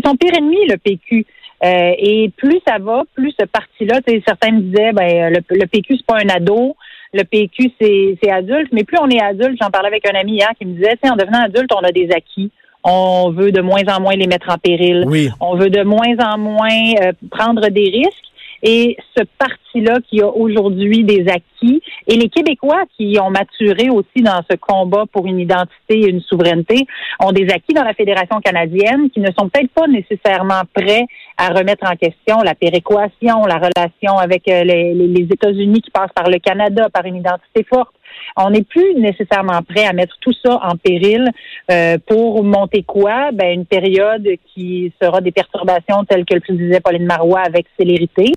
Son 0.06 0.16
pire 0.16 0.34
ennemi, 0.38 0.66
le 0.68 0.78
PQ. 0.78 1.26
Euh, 1.64 1.94
et 1.98 2.32
plus 2.36 2.60
ça 2.68 2.78
va, 2.80 3.04
plus 3.16 3.34
ce 3.40 3.46
parti-là, 3.46 4.02
tu 4.06 4.14
sais, 4.14 4.24
certains 4.28 4.52
me 4.52 4.62
disaient, 4.62 4.92
ben, 4.92 5.34
le, 5.34 5.40
le 5.50 5.66
PQ, 5.66 5.98
c'est 5.98 6.06
pas 6.06 6.18
un 6.18 6.30
ado. 6.30 6.76
Le 7.14 7.24
PQ, 7.24 7.72
c'est 7.80 8.32
adulte. 8.32 8.70
Mais 8.74 8.84
plus 8.84 8.98
on 9.00 9.10
est 9.10 9.22
adulte, 9.22 9.58
j'en 9.62 9.70
parlais 9.70 9.88
avec 9.88 10.06
un 10.08 10.20
ami 10.20 10.34
hier 10.34 10.50
qui 10.60 10.66
me 10.66 10.74
disait, 10.74 10.98
en 11.04 11.16
devenant 11.16 11.44
adulte, 11.44 11.72
on 11.74 11.84
a 11.84 11.92
des 11.92 12.10
acquis. 12.12 12.52
On 12.84 13.32
veut 13.32 13.52
de 13.52 13.62
moins 13.62 13.82
en 13.88 14.00
moins 14.00 14.16
les 14.16 14.28
mettre 14.28 14.50
en 14.50 14.58
péril. 14.58 15.06
Oui. 15.08 15.30
On 15.40 15.56
veut 15.56 15.70
de 15.70 15.82
moins 15.84 16.16
en 16.20 16.38
moins 16.38 16.70
euh, 17.02 17.14
prendre 17.32 17.68
des 17.70 17.90
risques. 17.90 18.25
Et 18.68 18.98
ce 19.16 19.24
parti-là 19.38 20.00
qui 20.10 20.22
a 20.22 20.28
aujourd'hui 20.28 21.04
des 21.04 21.28
acquis, 21.30 21.82
et 22.08 22.16
les 22.16 22.30
Québécois 22.30 22.84
qui 22.98 23.16
ont 23.22 23.30
maturé 23.30 23.90
aussi 23.92 24.24
dans 24.24 24.42
ce 24.50 24.58
combat 24.58 25.04
pour 25.14 25.28
une 25.28 25.40
identité 25.40 26.00
et 26.00 26.10
une 26.10 26.22
souveraineté, 26.22 26.88
ont 27.24 27.32
des 27.32 27.48
acquis 27.54 27.76
dans 27.76 27.84
la 27.84 27.94
Fédération 27.94 28.40
canadienne 28.44 29.12
qui 29.12 29.20
ne 29.20 29.30
sont 29.38 29.50
peut-être 29.50 29.70
pas 29.70 29.86
nécessairement 29.88 30.62
prêts 30.74 31.06
à 31.38 31.50
remettre 31.50 31.86
en 31.88 31.96
question 31.96 32.38
la 32.44 32.56
péréquation, 32.56 33.46
la 33.46 33.58
relation 33.58 34.18
avec 34.18 34.48
euh, 34.48 34.64
les, 34.64 34.94
les- 34.96 35.28
États-Unis 35.32 35.82
qui 35.82 35.92
passent 35.92 36.14
par 36.16 36.30
le 36.30 36.40
Canada, 36.40 36.88
par 36.92 37.06
une 37.06 37.18
identité 37.18 37.64
forte. 37.72 37.95
On 38.38 38.50
n'est 38.50 38.64
plus 38.64 38.96
nécessairement 38.96 39.62
prêt 39.62 39.86
à 39.86 39.94
mettre 39.94 40.16
tout 40.22 40.34
ça 40.44 40.60
en 40.64 40.76
péril 40.76 41.30
euh, 41.72 41.98
pour 42.06 42.44
monter 42.44 42.84
quoi? 42.84 43.32
Ben, 43.32 43.54
une 43.54 43.66
période 43.66 44.28
qui 44.54 44.92
sera 45.02 45.22
des 45.22 45.32
perturbations 45.32 46.04
telles 46.08 46.26
que 46.26 46.36
le 46.36 46.58
disait 46.58 46.80
Pauline 46.80 47.06
Marois 47.06 47.42
avec 47.42 47.66
célérité, 47.80 48.32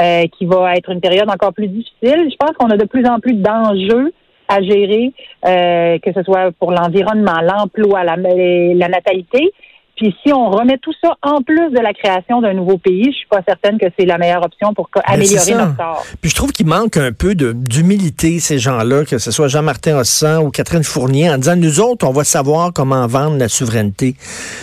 euh, 0.00 0.24
qui 0.36 0.46
va 0.46 0.74
être 0.74 0.90
une 0.90 1.00
période 1.00 1.30
encore 1.30 1.52
plus 1.52 1.68
difficile. 1.68 2.28
Je 2.30 2.36
pense 2.36 2.52
qu'on 2.58 2.70
a 2.70 2.76
de 2.76 2.86
plus 2.86 3.06
en 3.06 3.18
plus 3.18 3.34
d'enjeux 3.34 4.12
à 4.48 4.60
gérer, 4.62 5.12
euh, 5.46 5.98
que 6.00 6.12
ce 6.12 6.22
soit 6.22 6.50
pour 6.58 6.72
l'environnement, 6.72 7.40
l'emploi, 7.40 8.02
la, 8.04 8.16
la 8.16 8.88
natalité. 8.88 9.52
Puis 10.00 10.16
si 10.24 10.32
on 10.32 10.48
remet 10.48 10.78
tout 10.78 10.94
ça 11.04 11.14
en 11.20 11.42
plus 11.42 11.70
de 11.70 11.78
la 11.78 11.92
création 11.92 12.40
d'un 12.40 12.54
nouveau 12.54 12.78
pays, 12.78 13.12
je 13.12 13.18
suis 13.18 13.26
pas 13.28 13.42
certaine 13.46 13.76
que 13.78 13.84
c'est 13.98 14.06
la 14.06 14.16
meilleure 14.16 14.42
option 14.42 14.72
pour 14.72 14.88
Ben, 14.94 15.02
améliorer 15.04 15.52
notre 15.52 15.76
sort. 15.76 16.06
Puis 16.22 16.30
je 16.30 16.34
trouve 16.34 16.52
qu'il 16.52 16.64
manque 16.64 16.96
un 16.96 17.12
peu 17.12 17.34
d'humilité, 17.34 18.40
ces 18.40 18.58
gens-là, 18.58 19.04
que 19.04 19.18
ce 19.18 19.30
soit 19.30 19.48
Jean-Martin 19.48 19.98
Hossan 19.98 20.38
ou 20.38 20.50
Catherine 20.50 20.84
Fournier, 20.84 21.28
en 21.28 21.36
disant, 21.36 21.54
nous 21.54 21.80
autres, 21.80 22.08
on 22.08 22.12
va 22.12 22.24
savoir 22.24 22.72
comment 22.72 23.06
vendre 23.06 23.36
la 23.36 23.50
souveraineté. 23.50 24.14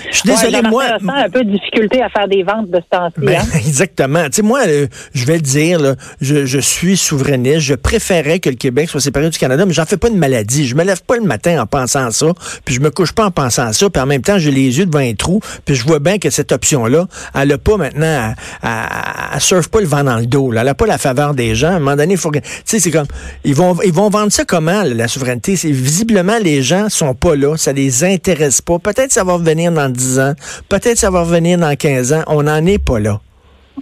Je 0.10 0.18
suis 0.18 0.28
désolé, 0.28 0.58
Ouais, 0.58 0.70
moi... 0.72 0.86
Jean-Martin 0.88 1.06
Hossan 1.06 1.16
a 1.22 1.26
un 1.26 1.30
peu 1.30 1.44
de 1.44 1.52
difficulté 1.52 2.02
à 2.02 2.10
faire 2.10 2.28
des 2.28 2.42
ventes 2.42 2.72
de 2.72 2.78
ce 2.78 2.98
temps-ci. 2.98 3.20
Ben, 3.20 3.40
hein? 3.40 3.46
exactement. 3.56 4.26
Tu 4.26 4.38
sais, 4.38 4.42
moi, 4.42 4.62
euh, 4.68 4.88
je 5.14 5.26
vais 5.28 5.36
le 5.36 5.42
dire, 5.42 5.80
là, 5.80 5.94
je, 6.20 6.48
je 6.48 6.58
suis 6.58 6.98
souverainiste. 6.98 7.60
Je 7.60 7.76
préférais 7.76 8.40
que 8.40 8.50
le 8.50 8.56
Québec 8.56 8.90
soit 8.90 9.02
séparé 9.02 9.30
du 9.30 9.38
Canada, 9.38 9.68
mais 9.68 9.74
j'en 9.74 9.86
fais 9.86 9.98
pas 9.98 10.10
une 10.10 10.18
maladie. 10.18 10.66
Je 10.66 10.74
me 10.74 10.84
lève 10.84 11.04
pas 11.04 11.18
le 11.18 11.26
matin 11.26 11.62
en 11.62 11.68
pensant 11.68 12.08
à 12.08 12.12
ça, 12.12 12.26
puis 12.66 12.74
je 12.74 12.82
me 12.82 12.90
couche 12.90 13.12
pas 13.12 13.26
en 13.26 13.32
pensant 13.32 13.68
à 13.68 13.74
ça, 13.74 13.88
puis 13.88 14.02
en 14.02 14.08
même 14.08 14.24
temps, 14.24 14.40
j'ai 14.40 14.50
les 14.50 14.80
yeux 14.80 14.88
devant 14.88 14.98
un 14.98 15.14
trou, 15.14 15.27
puis 15.66 15.76
je 15.76 15.86
vois 15.86 16.00
bien 16.00 16.18
que 16.18 16.30
cette 16.30 16.52
option-là, 16.52 17.08
elle 17.36 17.52
a 17.52 17.58
pas 17.58 17.78
maintenant, 17.78 18.34
à, 18.62 19.36
à 19.36 19.40
surfe 19.40 19.68
pas 19.70 19.82
le 19.82 19.88
vent 19.88 20.04
dans 20.04 20.18
le 20.18 20.26
dos. 20.26 20.52
Là. 20.52 20.62
Elle 20.62 20.68
a 20.70 20.76
pas 20.76 20.88
la 20.88 20.98
faveur 20.98 21.34
des 21.34 21.56
gens. 21.56 21.70
À 21.70 21.76
un 21.76 21.80
moment 21.80 21.96
donné, 21.96 22.14
il 22.14 22.20
faut 22.20 22.32
que, 22.32 22.40
tu 22.40 22.46
sais, 22.66 22.80
c'est 22.80 22.92
comme, 22.92 23.08
ils 23.44 23.56
vont, 23.56 23.78
ils 23.86 23.94
vont 23.94 24.10
vendre 24.10 24.32
ça 24.32 24.46
comment, 24.46 24.84
la 24.84 25.08
souveraineté? 25.08 25.54
Visiblement, 25.54 26.38
les 26.42 26.62
gens 26.62 26.90
sont 26.90 27.14
pas 27.14 27.36
là, 27.36 27.58
ça 27.58 27.74
les 27.74 28.04
intéresse 28.04 28.62
pas. 28.62 28.80
Peut-être 28.80 29.12
ça 29.12 29.24
va 29.24 29.34
revenir 29.34 29.72
dans 29.72 29.90
10 29.90 30.20
ans, 30.20 30.34
peut-être 30.70 30.98
ça 30.98 31.10
va 31.10 31.22
revenir 31.22 31.58
dans 31.58 31.76
15 31.76 32.14
ans. 32.14 32.24
On 32.28 32.44
n'en 32.44 32.66
est 32.66 32.84
pas 32.84 33.00
là. 33.00 33.20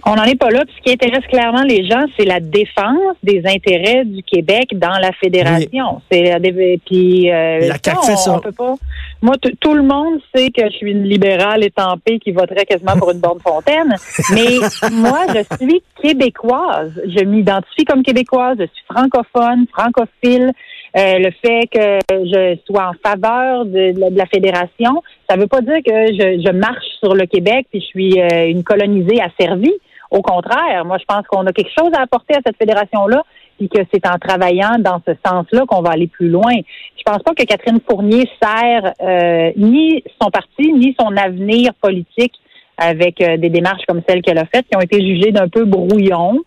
On 0.04 0.14
n'en 0.14 0.24
est 0.24 0.36
pas 0.36 0.50
là. 0.50 0.64
Puis 0.66 0.74
ce 0.78 0.82
qui 0.82 0.92
intéresse 0.92 1.24
clairement 1.26 1.62
les 1.62 1.86
gens, 1.88 2.04
c'est 2.16 2.26
la 2.26 2.40
défense 2.40 3.16
des 3.22 3.42
intérêts 3.46 4.04
du 4.04 4.22
Québec 4.22 4.68
dans 4.74 4.98
la 5.00 5.10
fédération. 5.12 6.02
C'est 6.10 6.22
la 6.22 6.38
puis 6.84 7.32
euh, 7.32 7.60
La 7.60 7.76
CAQ 7.82 8.06
fait 8.06 8.12
on, 8.12 8.16
ça. 8.16 8.32
on 8.34 8.40
peut 8.40 8.52
pas. 8.52 8.74
Moi, 9.22 9.34
tout 9.60 9.74
le 9.74 9.82
monde 9.82 10.20
sait 10.34 10.50
que 10.50 10.62
je 10.66 10.76
suis 10.76 10.90
une 10.92 11.04
libérale 11.04 11.64
étampée 11.64 12.18
qui 12.18 12.32
voterait 12.32 12.64
quasiment 12.66 12.96
pour 12.96 13.10
une 13.10 13.18
borne 13.20 13.40
fontaine. 13.40 13.94
Mais 14.34 14.58
moi, 14.92 15.20
je 15.34 15.56
suis 15.56 15.82
québécoise. 16.02 16.92
Je 17.06 17.24
m'identifie 17.24 17.84
comme 17.84 18.02
québécoise. 18.02 18.56
Je 18.58 18.66
suis 18.66 18.84
francophone, 18.90 19.66
francophile. 19.72 20.52
Euh, 20.96 21.18
le 21.18 21.30
fait 21.44 21.66
que 21.72 21.98
je 22.10 22.56
sois 22.66 22.90
en 22.90 22.92
faveur 23.06 23.66
de, 23.66 23.92
de 23.92 24.00
la- 24.00 24.10
de 24.10 24.16
la 24.16 24.26
fédération, 24.26 25.02
ça 25.28 25.36
veut 25.36 25.46
pas 25.46 25.60
dire 25.60 25.78
que 25.84 26.06
je, 26.12 26.42
je 26.46 26.52
marche 26.52 26.86
sur 27.00 27.14
le 27.14 27.26
Québec 27.26 27.66
puis 27.70 27.80
je 27.80 27.86
suis 27.86 28.20
euh, 28.20 28.48
une 28.48 28.64
colonisée 28.64 29.20
asservie. 29.20 29.74
Au 30.10 30.22
contraire, 30.22 30.84
moi, 30.86 30.96
je 30.98 31.04
pense 31.06 31.26
qu'on 31.26 31.44
a 31.46 31.52
quelque 31.52 31.72
chose 31.76 31.90
à 31.98 32.02
apporter 32.02 32.34
à 32.34 32.40
cette 32.46 32.56
fédération-là, 32.56 33.22
puis 33.58 33.68
que 33.68 33.80
c'est 33.92 34.06
en 34.06 34.18
travaillant 34.18 34.76
dans 34.78 35.00
ce 35.06 35.12
sens-là 35.26 35.64
qu'on 35.66 35.82
va 35.82 35.90
aller 35.90 36.06
plus 36.06 36.28
loin. 36.28 36.52
Je 36.96 37.02
pense 37.04 37.22
pas 37.22 37.34
que 37.34 37.44
Catherine 37.44 37.80
Fournier 37.88 38.28
sert 38.42 38.92
euh, 39.02 39.52
ni 39.56 40.02
son 40.20 40.30
parti, 40.30 40.72
ni 40.72 40.94
son 40.98 41.16
avenir 41.16 41.72
politique 41.74 42.34
avec 42.78 43.20
euh, 43.20 43.36
des 43.36 43.48
démarches 43.48 43.84
comme 43.86 44.02
celles 44.06 44.22
qu'elle 44.22 44.38
a 44.38 44.44
faites, 44.44 44.66
qui 44.68 44.76
ont 44.76 44.80
été 44.80 45.00
jugées 45.00 45.32
d'un 45.32 45.48
peu 45.48 45.64
brouillon. 45.64 46.38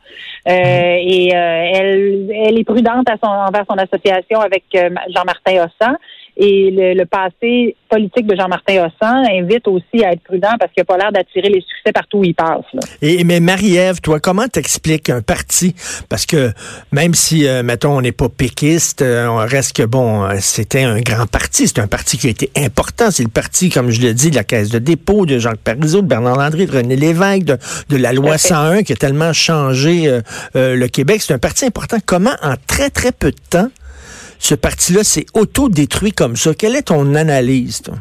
Euh, 0.48 0.51
et 0.51 1.36
euh, 1.36 1.72
elle, 1.74 2.30
elle 2.34 2.60
est 2.60 2.63
prudente 2.63 3.10
à 3.10 3.16
son, 3.22 3.30
envers 3.30 3.66
son 3.70 3.78
association 3.78 4.39
avec 4.39 4.63
euh, 4.75 4.89
Jean-Martin 5.16 5.66
Hossan. 5.66 5.96
Et 6.41 6.72
le, 6.72 6.93
le 6.93 7.05
passé 7.05 7.75
politique 7.89 8.25
de 8.25 8.36
Jean-Martin 8.36 8.86
Hossan 8.86 9.24
invite 9.29 9.67
aussi 9.67 10.03
à 10.05 10.13
être 10.13 10.24
prudent 10.24 10.55
parce 10.60 10.72
qu'il 10.72 10.81
n'a 10.81 10.86
pas 10.86 10.98
l'air 10.98 11.12
d'attirer 11.12 11.50
les 11.50 11.62
succès 11.62 11.91
partout 11.93 12.19
où 12.19 12.24
il 12.24 12.34
passe. 12.34 12.63
là. 12.74 12.79
Et, 13.01 13.24
mais 13.25 13.39
Marie-Ève, 13.41 14.00
toi, 14.00 14.19
comment 14.19 14.48
t'expliques 14.48 15.10
un 15.10 15.22
parti? 15.22 15.75
Parce 16.08 16.25
que 16.25 16.51
même 16.91 17.13
si, 17.13 17.46
euh, 17.48 17.62
mettons, 17.62 17.98
on 17.98 18.01
n'est 18.01 18.13
pas 18.13 18.29
péquiste, 18.29 19.01
euh, 19.01 19.27
on 19.27 19.38
reste 19.38 19.75
que, 19.75 19.84
bon, 19.84 20.24
euh, 20.24 20.36
c'était 20.39 20.84
un 20.84 21.01
grand 21.01 21.25
parti. 21.25 21.67
C'est 21.67 21.79
un 21.79 21.88
parti 21.88 22.17
qui 22.17 22.27
a 22.27 22.29
été 22.29 22.50
important. 22.55 23.12
C'est 23.12 23.24
le 23.24 23.29
parti, 23.29 23.69
comme 23.69 23.89
je 23.89 24.01
le 24.01 24.13
dis, 24.13 24.29
de 24.29 24.36
la 24.36 24.43
Caisse 24.43 24.69
de 24.69 24.79
dépôt, 24.79 25.25
de 25.25 25.39
Jacques 25.39 25.60
Parizeau, 25.60 26.01
de 26.01 26.08
Bernard 26.08 26.38
Landry, 26.38 26.65
de 26.67 26.72
René 26.72 26.96
Lévesque, 26.96 27.43
de, 27.43 27.58
de 27.89 27.98
la 27.98 28.13
loi 28.13 28.38
101 28.38 28.84
qui 28.84 28.93
a 28.93 28.96
tellement 28.96 29.34
changé 29.34 30.08
euh, 30.08 30.22
euh, 30.55 30.75
le 30.75 30.88
Québec. 30.88 31.22
C'est 31.22 31.34
un 31.34 31.39
parti 31.39 31.65
important. 31.65 31.98
Comment, 32.05 32.36
en 32.41 32.53
très, 32.67 32.89
très 32.89 33.12
peu 33.12 33.31
de 33.31 33.38
temps, 33.50 33.69
ce 34.39 34.55
parti-là 34.55 35.03
s'est 35.03 35.25
auto-détruit 35.36 36.12
comme 36.12 36.36
ça? 36.36 36.53
Quelle 36.53 36.75
est 36.75 36.88
ton 36.88 37.13
analyse, 37.13 37.81
toi? 37.81 37.96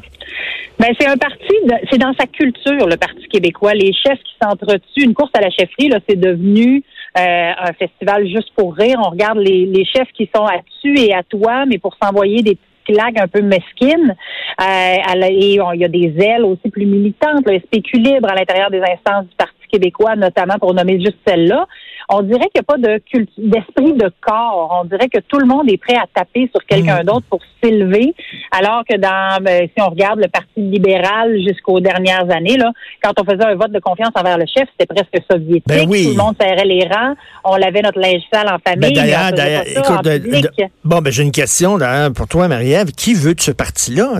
Ben, 0.78 0.94
c'est 0.98 1.08
un 1.08 1.16
parti, 1.16 1.54
c'est 1.90 1.98
dans 1.98 2.14
sa 2.14 2.26
culture, 2.26 2.86
le 2.86 2.96
Parti 2.96 3.26
québécois. 3.28 3.74
Les 3.74 3.92
chefs 3.92 4.22
qui 4.22 4.34
s'entretuent, 4.40 5.02
une 5.02 5.14
course 5.14 5.32
à 5.34 5.40
la 5.40 5.50
chefferie, 5.50 5.88
là, 5.88 5.98
c'est 6.08 6.18
devenu 6.18 6.84
euh, 7.18 7.50
un 7.58 7.72
festival 7.72 8.28
juste 8.28 8.50
pour 8.54 8.76
rire. 8.76 8.94
On 9.04 9.10
regarde 9.10 9.38
les, 9.38 9.84
chefs 9.84 10.10
qui 10.14 10.30
sont 10.32 10.44
à 10.44 10.58
tu 10.80 10.96
et 11.00 11.12
à 11.12 11.24
toi, 11.24 11.66
mais 11.66 11.78
pour 11.78 11.96
s'envoyer 12.00 12.42
des 12.42 12.56
claques 12.86 13.20
un 13.20 13.26
peu 13.26 13.42
mesquines. 13.42 14.14
Euh, 14.60 15.24
et 15.28 15.54
il 15.54 15.80
y 15.80 15.84
a 15.84 15.88
des 15.88 16.14
ailes 16.18 16.44
aussi 16.44 16.70
plus 16.70 16.86
militantes, 16.86 17.42
le 17.46 17.58
SP 17.58 17.82
libre 17.94 18.30
à 18.30 18.36
l'intérieur 18.36 18.70
des 18.70 18.80
instances 18.80 19.26
du 19.26 19.34
Parti 19.36 19.57
québécois, 19.70 20.16
notamment 20.16 20.54
pour 20.58 20.74
nommer 20.74 20.98
juste 21.00 21.18
celle-là. 21.26 21.66
On 22.10 22.22
dirait 22.22 22.48
qu'il 22.54 22.60
n'y 22.60 22.60
a 22.60 22.62
pas 22.62 22.78
de 22.78 23.02
d'esprit 23.36 23.92
de 23.92 24.10
corps. 24.22 24.80
On 24.82 24.86
dirait 24.86 25.08
que 25.08 25.18
tout 25.28 25.38
le 25.38 25.44
monde 25.46 25.70
est 25.70 25.76
prêt 25.76 25.96
à 25.96 26.06
taper 26.14 26.48
sur 26.54 26.64
quelqu'un 26.64 27.04
d'autre 27.04 27.26
pour 27.28 27.40
s'élever, 27.62 28.14
alors 28.50 28.82
que 28.88 28.96
dans, 28.96 29.42
ben, 29.42 29.68
si 29.76 29.82
on 29.82 29.90
regarde 29.90 30.18
le 30.20 30.28
Parti 30.28 30.48
libéral 30.56 31.36
jusqu'aux 31.46 31.80
dernières 31.80 32.24
années, 32.34 32.56
là, 32.56 32.72
quand 33.02 33.12
on 33.20 33.24
faisait 33.24 33.44
un 33.44 33.56
vote 33.56 33.72
de 33.72 33.78
confiance 33.80 34.10
envers 34.14 34.38
le 34.38 34.46
chef, 34.46 34.66
c'était 34.78 34.86
presque 34.86 35.22
soviétique. 35.30 35.64
Ben 35.66 35.86
oui. 35.86 36.04
Tout 36.04 36.10
le 36.12 36.16
monde 36.16 36.34
serrait 36.40 36.64
les 36.64 36.84
rangs. 36.90 37.14
On 37.44 37.56
lavait 37.56 37.82
notre 37.82 37.98
linge 37.98 38.22
sale 38.32 38.48
en 38.48 38.56
Ben, 38.64 38.80
famille. 38.80 38.98
on 38.98 39.34
d'ailleurs, 39.36 39.62
écoute, 39.66 40.04
de- 40.04 40.40
de- 40.40 40.48
bon, 40.84 41.00
ben, 41.02 41.12
j'ai 41.12 41.24
une 41.24 41.32
question 41.32 41.78
pour 42.14 42.26
toi, 42.26 42.48
Marie-Ève. 42.48 42.92
Qui 42.92 43.12
veut 43.12 43.34
de 43.34 43.40
ce 43.40 43.50
parti-là? 43.50 44.12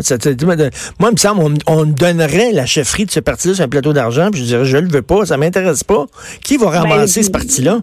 Moi, 1.01 1.09
il 1.09 1.13
me 1.13 1.17
semble, 1.17 1.41
on, 1.43 1.55
on 1.73 1.87
me 1.87 1.93
donnerait 1.95 2.53
la 2.53 2.67
chefferie 2.67 3.07
de 3.07 3.11
ce 3.11 3.21
parti-là 3.21 3.55
sur 3.55 3.65
un 3.65 3.69
plateau 3.69 3.95
d'argent, 3.95 4.29
puis 4.31 4.41
je 4.41 4.45
dirais, 4.47 4.65
je 4.67 4.77
le 4.77 4.89
veux 4.89 5.01
pas, 5.03 5.25
ça 5.25 5.38
m'intéresse 5.39 5.85
pas. 5.85 6.07
Qui 6.45 6.57
va 6.57 6.71
ramasser 6.71 7.21
Ben, 7.21 7.27
ce 7.27 7.31
parti-là? 7.31 7.79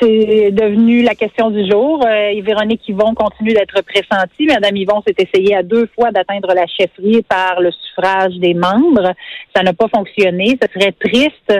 C'est 0.00 0.52
devenu 0.52 1.02
la 1.02 1.16
question 1.16 1.50
du 1.50 1.68
jour. 1.68 2.04
Euh, 2.06 2.40
Véronique 2.42 2.88
Yvon 2.88 3.14
continue 3.14 3.52
d'être 3.52 3.82
pressentie. 3.82 4.46
Madame 4.46 4.76
Yvon 4.76 5.02
s'est 5.04 5.14
essayée 5.18 5.56
à 5.56 5.64
deux 5.64 5.88
fois 5.94 6.12
d'atteindre 6.12 6.54
la 6.54 6.66
chefferie 6.66 7.22
par 7.22 7.60
le 7.60 7.72
suffrage 7.72 8.34
des 8.36 8.54
membres. 8.54 9.12
Ça 9.54 9.62
n'a 9.64 9.72
pas 9.72 9.88
fonctionné. 9.88 10.56
Ce 10.62 10.68
serait 10.72 10.92
triste 10.92 11.52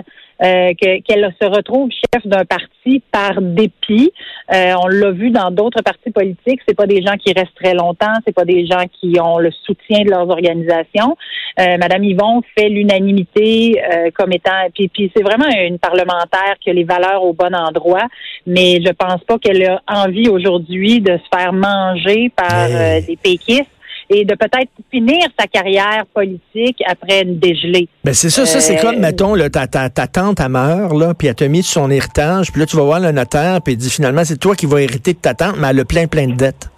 euh, 0.42 0.70
que- 0.80 1.00
qu'elle 1.02 1.34
se 1.40 1.46
retrouve 1.46 1.90
chef 1.90 2.26
d'un 2.26 2.44
parti 2.44 3.02
par 3.10 3.40
dépit. 3.40 4.12
Euh, 4.54 4.72
on 4.82 4.86
l'a 4.88 5.10
vu 5.10 5.30
dans 5.30 5.50
d'autres 5.50 5.82
partis 5.82 6.10
politiques. 6.10 6.60
C'est 6.66 6.76
pas 6.76 6.86
des 6.86 7.02
gens 7.02 7.16
qui 7.16 7.32
restent 7.32 7.54
très 7.62 7.74
longtemps. 7.74 8.12
C'est 8.26 8.34
pas 8.34 8.44
des 8.44 8.66
gens 8.66 8.84
qui 9.00 9.18
ont 9.20 9.38
le 9.38 9.50
soutien 9.50 10.04
de 10.04 10.10
leurs 10.10 10.28
organisations. 10.28 11.16
Euh, 11.60 11.76
Madame 11.78 12.04
Yvon 12.04 12.40
fait 12.56 12.68
l'unanimité 12.68 13.82
euh, 13.82 14.10
comme 14.14 14.32
étant. 14.32 14.68
Puis, 14.74 14.88
puis 14.88 15.10
c'est 15.16 15.22
vraiment 15.22 15.48
une 15.48 15.78
parlementaire 15.78 16.54
qui 16.60 16.70
a 16.70 16.72
les 16.72 16.84
valeurs 16.84 17.22
au 17.24 17.32
bon 17.32 17.54
endroit 17.54 18.06
mais 18.46 18.80
je 18.84 18.92
pense 18.92 19.22
pas 19.24 19.38
qu'elle 19.38 19.62
a 19.64 19.82
envie 19.86 20.28
aujourd'hui 20.28 21.00
de 21.00 21.12
se 21.18 21.36
faire 21.36 21.52
manger 21.52 22.30
par 22.34 22.48
Mais- 22.68 23.00
euh, 23.02 23.06
des 23.06 23.16
péquistes 23.16 23.66
et 24.10 24.24
de 24.24 24.34
peut-être 24.34 24.70
finir 24.90 25.26
sa 25.38 25.46
carrière 25.46 26.04
politique 26.14 26.82
après 26.86 27.22
une 27.22 27.38
dégelée. 27.38 27.88
Ben, 28.04 28.14
c'est 28.14 28.30
ça, 28.30 28.46
ça, 28.46 28.60
c'est 28.60 28.78
Euh, 28.78 28.82
comme, 28.82 28.98
mettons, 28.98 29.34
là, 29.34 29.50
ta, 29.50 29.66
ta, 29.66 29.90
ta 29.90 30.06
tante, 30.06 30.40
elle 30.40 30.48
meurt, 30.48 30.94
là, 30.94 31.14
puis 31.14 31.28
elle 31.28 31.34
t'a 31.34 31.48
mis 31.48 31.62
sur 31.62 31.82
son 31.82 31.90
héritage, 31.90 32.50
puis 32.50 32.60
là, 32.60 32.66
tu 32.66 32.76
vas 32.76 32.84
voir 32.84 33.00
le 33.00 33.12
notaire, 33.12 33.60
puis 33.62 33.74
il 33.74 33.76
dit, 33.76 33.90
finalement, 33.90 34.24
c'est 34.24 34.38
toi 34.38 34.54
qui 34.54 34.66
vas 34.66 34.80
hériter 34.80 35.12
de 35.12 35.18
ta 35.18 35.34
tante, 35.34 35.56
mais 35.58 35.68
elle 35.68 35.80
a 35.80 35.84
plein, 35.84 36.06
plein 36.06 36.26
de 36.26 36.34
dettes. 36.34 36.70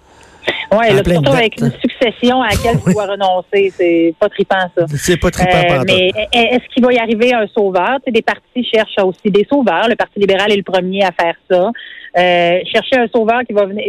En 0.71 0.79
là, 0.79 1.03
pleine 1.03 1.17
surtout 1.17 1.31
avec 1.33 1.59
une 1.59 1.71
à 2.01 2.49
laquelle 2.49 2.79
tu 2.83 2.93
dois 2.93 3.05
renoncer, 3.05 3.71
c'est 3.75 4.13
pas 4.19 4.29
trippant 4.29 4.69
ça. 4.77 4.85
C'est 4.95 5.17
pas 5.17 5.31
trippant 5.31 5.51
Euh, 5.51 5.83
mais 5.85 6.11
est-ce 6.33 6.73
qu'il 6.73 6.83
va 6.83 6.93
y 6.93 6.97
arriver 6.97 7.33
un 7.33 7.47
sauveur? 7.47 7.97
Tu 7.97 8.05
sais, 8.05 8.11
des 8.11 8.21
partis 8.21 8.63
cherchent 8.63 8.95
aussi 9.03 9.31
des 9.31 9.45
sauveurs. 9.49 9.87
Le 9.87 9.95
Parti 9.95 10.19
libéral 10.19 10.51
est 10.51 10.57
le 10.57 10.63
premier 10.63 11.03
à 11.03 11.11
faire 11.11 11.35
ça. 11.49 11.71
Euh, 12.17 12.59
chercher 12.69 12.97
un 12.97 13.07
sauveur 13.07 13.41
qui 13.47 13.53
va 13.53 13.65
venir. 13.65 13.85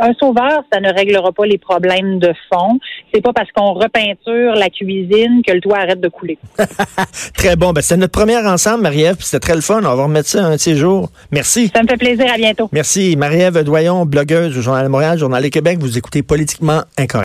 Un 0.00 0.12
sauveur, 0.14 0.62
ça 0.72 0.80
ne 0.80 0.92
réglera 0.92 1.32
pas 1.32 1.46
les 1.46 1.58
problèmes 1.58 2.20
de 2.20 2.32
fond. 2.52 2.78
C'est 3.12 3.20
pas 3.20 3.32
parce 3.32 3.50
qu'on 3.50 3.72
repeinture 3.72 4.54
la 4.54 4.68
cuisine 4.68 5.42
que 5.44 5.52
le 5.52 5.60
toit 5.60 5.78
arrête 5.78 6.00
de 6.00 6.08
couler. 6.08 6.38
Très 7.34 7.56
bon. 7.56 7.72
Ben, 7.72 7.80
c'était 7.80 7.96
notre 8.00 8.12
première 8.12 8.44
ensemble, 8.44 8.82
Marie-Ève, 8.82 9.16
puis 9.16 9.24
c'était 9.24 9.40
très 9.40 9.54
le 9.54 9.62
fun. 9.62 9.78
On 9.78 9.96
va 9.96 10.04
remettre 10.04 10.28
ça 10.28 10.44
un 10.44 10.52
de 10.52 10.60
ces 10.60 10.76
jours. 10.76 11.10
Merci. 11.32 11.70
Ça 11.74 11.82
me 11.82 11.88
fait 11.88 11.96
plaisir. 11.96 12.26
À 12.32 12.36
bientôt. 12.36 12.68
Merci. 12.72 13.16
Marie-Ève 13.16 13.62
Doyon, 13.64 14.06
blogueuse 14.06 14.56
au 14.56 14.60
Journal 14.60 14.84
de 14.84 14.90
Montréal, 14.90 15.18
Journal 15.18 15.42
de 15.42 15.48
Québec. 15.48 15.78
Vous 15.80 15.98
écoutez 15.98 16.22
Politiquement 16.22 16.82
Incorrect. 16.98 17.24